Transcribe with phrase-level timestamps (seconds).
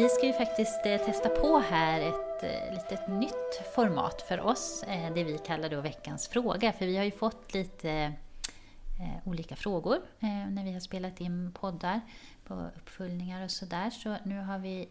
[0.00, 4.82] Vi ska ju faktiskt eh, testa på här ett eh, litet nytt format för oss,
[4.82, 6.72] eh, det vi kallar då veckans fråga.
[6.72, 8.12] För vi har ju fått lite
[9.24, 10.00] olika frågor
[10.50, 12.00] när vi har spelat in poddar
[12.44, 13.90] på uppföljningar och sådär.
[13.90, 14.88] Så nu har vi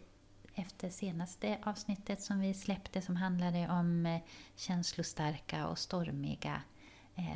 [0.54, 4.18] efter senaste avsnittet som vi släppte som handlade om
[4.56, 6.62] känslostarka och stormiga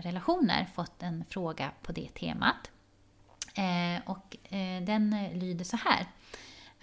[0.02, 2.70] relationer fått en fråga på det temat.
[4.06, 4.36] Och
[4.82, 6.06] den lyder så här.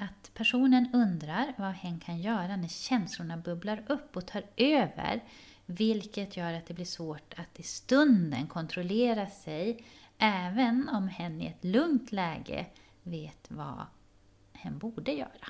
[0.01, 5.23] Att personen undrar vad hen kan göra när känslorna bubblar upp och tar över.
[5.65, 9.85] Vilket gör att det blir svårt att i stunden kontrollera sig.
[10.17, 12.65] Även om hen i ett lugnt läge
[13.03, 13.85] vet vad
[14.53, 15.47] hen borde göra.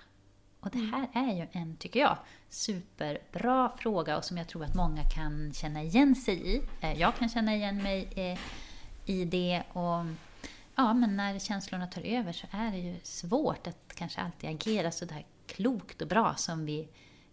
[0.59, 2.17] Och det här är ju en, tycker jag,
[2.49, 6.61] superbra fråga och som jag tror att många kan känna igen sig i.
[6.81, 8.39] Eh, Jag kan känna igen mig eh,
[9.05, 10.05] i det och
[10.75, 14.91] ja, men när känslorna tar över så är det ju svårt att kanske alltid agera
[14.91, 16.87] så där klokt och bra som vi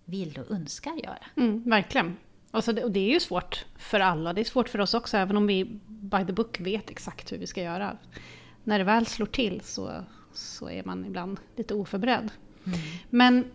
[0.05, 1.27] vill och önskar göra.
[1.37, 2.17] Mm, verkligen.
[2.51, 4.33] Alltså det, och det är ju svårt för alla.
[4.33, 7.39] Det är svårt för oss också, även om vi by the book vet exakt hur
[7.39, 7.97] vi ska göra.
[8.65, 12.31] När det väl slår till så, så är man ibland lite oförberedd.
[13.11, 13.51] Men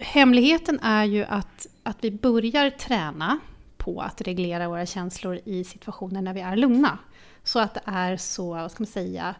[0.00, 3.38] hemligheten är ju att, att vi börjar träna
[3.80, 6.98] på att reglera våra känslor i situationer när vi är lugna.
[7.42, 9.34] Så att det är så, vad ska man säga,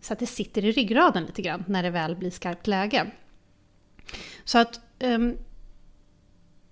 [0.00, 3.10] så att det sitter i ryggraden lite grann när det väl blir skarpt läge.
[4.44, 5.36] Så att ehm,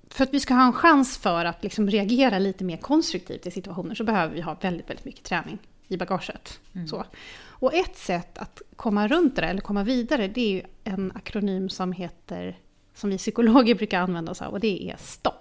[0.09, 3.51] för att vi ska ha en chans för att liksom reagera lite mer konstruktivt i
[3.51, 5.59] situationer så behöver vi ha väldigt, väldigt mycket träning
[5.89, 6.61] i bagaget.
[6.89, 7.05] Så.
[7.63, 11.69] Och ett sätt att komma runt det där, eller komma vidare, det är en akronym
[11.69, 12.59] som heter,
[12.95, 15.35] som vi psykologer brukar använda oss av, och det är STOP.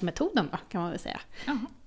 [0.00, 1.20] Stoppmetoden då, kan man väl säga.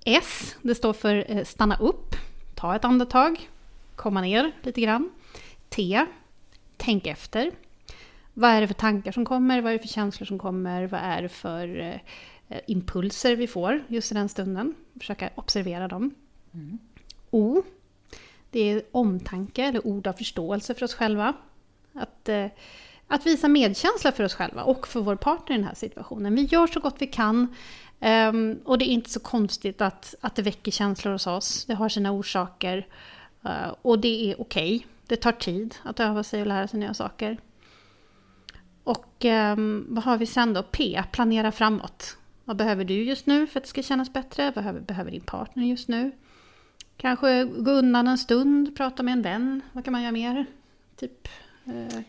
[0.04, 2.14] S, det står för eh, stanna upp,
[2.54, 3.50] ta ett andetag,
[3.96, 5.10] komma ner lite grann.
[5.68, 6.06] T,
[6.76, 7.50] tänk efter.
[8.34, 9.60] Vad är det för tankar som kommer?
[9.60, 10.86] Vad är det för känslor som kommer?
[10.86, 11.80] Vad är det för
[12.48, 14.74] eh, impulser vi får just i den stunden?
[14.98, 16.14] Försöka observera dem.
[17.30, 17.62] O,
[18.50, 21.32] det är omtanke eller ord av förståelse för oss själva.
[21.92, 22.46] Att, eh,
[23.08, 26.34] att visa medkänsla för oss själva och för vår partner i den här situationen.
[26.34, 27.54] Vi gör så gott vi kan.
[28.00, 31.64] Um, och det är inte så konstigt att, att det väcker känslor hos oss.
[31.64, 32.86] Det har sina orsaker.
[33.44, 34.86] Uh, och det är okej.
[35.06, 37.38] Det tar tid att öva sig och lära sig nya saker.
[38.84, 40.62] Och um, vad har vi sen då?
[40.62, 42.16] P, planera framåt.
[42.44, 44.44] Vad behöver du just nu för att det ska kännas bättre?
[44.44, 46.12] Vad behöver, behöver din partner just nu?
[46.96, 49.60] Kanske gå undan en stund, prata med en vän.
[49.72, 50.46] Vad kan man göra mer?
[50.96, 51.28] Typ...
[51.64, 52.00] Eh,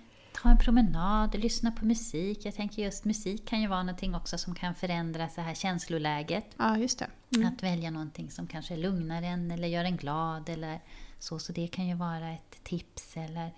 [0.41, 2.45] Ta en promenad, lyssna på musik.
[2.45, 6.45] Jag tänker just musik kan ju vara någonting också som kan förändra så här känsloläget.
[6.57, 7.07] ja, just det.
[7.35, 7.47] Mm.
[7.47, 10.79] Att välja någonting som kanske lugnar en eller gör en glad eller
[11.19, 11.39] så.
[11.39, 13.51] Så det kan ju vara ett tips eller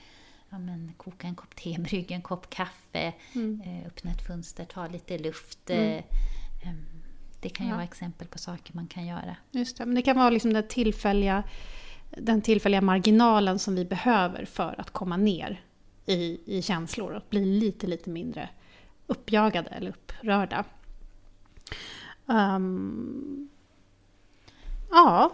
[0.50, 3.62] ja, men, koka en kopp te, brygga en kopp kaffe, Mm.
[3.66, 5.70] eh, öppna ett fönster, ta lite luft.
[5.70, 6.85] Eh, em,
[7.41, 7.76] det kan ju Ja.
[7.76, 9.35] vara exempel på saker man kan göra.
[9.52, 9.85] Just det.
[9.85, 11.44] Men det kan vara liksom den tillfälliga,
[12.18, 15.62] den tillfälliga marginalen som vi behöver för att komma ner
[16.08, 18.50] i, i känslor och bli lite, lite mindre
[19.08, 20.66] uppjagade eller upprörda.
[22.28, 23.50] Ehm,
[24.92, 25.32] ja,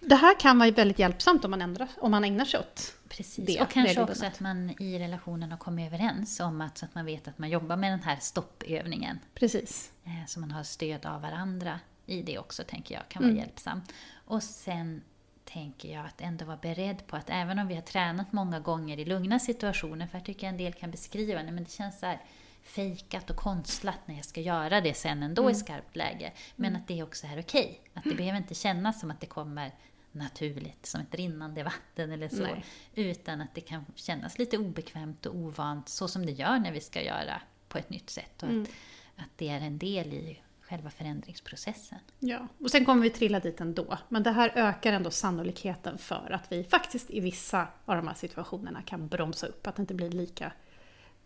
[0.00, 3.46] det här kan vara väldigt hjälpsamt om man, ändrar, om man ägnar sig åt Precis.
[3.46, 6.94] det och kanske också att man i relationen har kommit överens om att, så att
[6.94, 9.18] man vet att man jobbar med den här stoppövningen.
[9.34, 9.92] Precis.
[10.04, 13.42] Eh, Så man har stöd av varandra i det också, tänker jag, kan vara Mm.
[13.44, 13.92] hjälpsamt.
[14.24, 15.02] Och sen
[15.52, 18.98] tänker jag, att ändå vara beredd på att även om vi har tränat många gånger
[18.98, 22.06] i lugna situationer, för jag tycker en del kan beskriva, nej men det känns så
[22.06, 22.20] här
[22.62, 25.52] fejkat och konstlat när jag ska göra det sen ändå mm.
[25.52, 26.32] i skarpt läge.
[26.56, 26.80] Men mm.
[26.80, 27.64] att det också är okej.
[27.64, 27.78] Okay.
[27.94, 28.16] Att det mm.
[28.16, 29.72] behöver inte kännas som att det kommer
[30.12, 32.42] naturligt, som ett rinnande vatten eller så.
[32.42, 32.64] Nej.
[32.94, 36.80] Utan att det kan kännas lite obekvämt och ovant, så som det gör när vi
[36.80, 38.42] ska göra på ett nytt sätt.
[38.42, 38.62] Och mm.
[38.62, 41.98] att, att det är en del i själva förändringsprocessen.
[42.18, 43.98] Ja, och sen kommer vi trilla dit ändå.
[44.08, 48.14] Men det här ökar ändå sannolikheten för att vi faktiskt i vissa av de här
[48.14, 50.52] situationerna kan bromsa upp, att det inte blir lika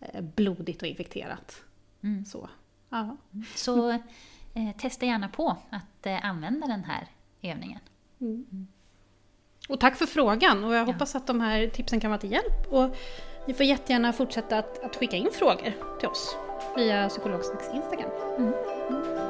[0.00, 1.62] eh, blodigt och infekterat.
[2.02, 2.24] Mm.
[2.24, 2.48] Så,
[2.88, 3.16] ja.
[3.54, 4.00] Så eh,
[4.78, 7.06] testa gärna på att eh, använda den här
[7.42, 7.80] övningen.
[8.20, 8.46] Mm.
[8.52, 8.66] mm.
[9.68, 10.92] Och tack för frågan och jag ja.
[10.92, 12.66] hoppas att de här tipsen kan vara till hjälp.
[12.70, 12.96] Och
[13.46, 16.36] ni får jättegärna fortsätta att, att skicka in frågor till oss
[16.76, 18.10] via Psykologsnacks Instagram.
[18.38, 19.29] Mm.